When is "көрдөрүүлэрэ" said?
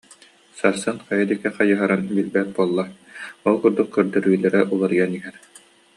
3.95-4.61